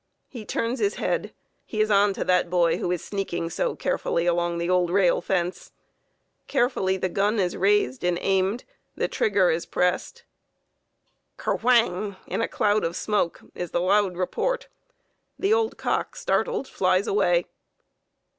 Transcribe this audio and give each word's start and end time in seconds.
He 0.27 0.45
turns 0.45 0.79
his 0.79 0.95
head! 0.95 1.31
He 1.63 1.79
is 1.79 1.91
onto 1.91 2.23
that 2.23 2.49
boy 2.49 2.79
who 2.79 2.89
is 2.91 3.03
sneaking 3.05 3.51
so 3.51 3.75
carefully 3.75 4.25
along 4.25 4.57
the 4.57 4.67
old 4.67 4.89
rail 4.89 5.21
fence. 5.21 5.73
Carefully 6.47 6.97
the 6.97 7.07
gun 7.07 7.37
is 7.39 7.55
raised 7.55 8.03
and 8.03 8.17
aimed; 8.19 8.63
the 8.95 9.07
trigger 9.07 9.51
is 9.51 9.67
pressed. 9.67 10.23
"Ker 11.37 11.55
whang" 11.57 12.15
in 12.25 12.41
a 12.41 12.47
cloud 12.47 12.83
of 12.83 12.95
smoke 12.95 13.41
is 13.53 13.69
the 13.69 13.79
loud 13.79 14.17
report. 14.17 14.69
The 15.37 15.53
old 15.53 15.77
cock, 15.77 16.15
startled, 16.15 16.67
flies 16.67 17.05
away. 17.05 17.45